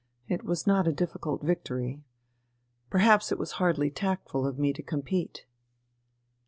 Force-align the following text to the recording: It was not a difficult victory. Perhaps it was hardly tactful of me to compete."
It 0.27 0.43
was 0.43 0.65
not 0.65 0.87
a 0.87 0.91
difficult 0.93 1.43
victory. 1.43 2.01
Perhaps 2.89 3.31
it 3.31 3.37
was 3.37 3.51
hardly 3.61 3.91
tactful 3.91 4.47
of 4.47 4.57
me 4.57 4.73
to 4.73 4.81
compete." 4.81 5.45